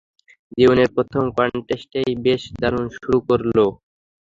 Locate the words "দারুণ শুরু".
2.59-3.17